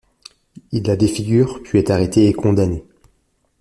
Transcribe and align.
Il 0.71 0.81
la 0.87 0.95
défigure, 0.95 1.61
puis 1.61 1.77
est 1.77 1.91
arrêté 1.91 2.25
et 2.27 2.33
condamné. 2.33 2.83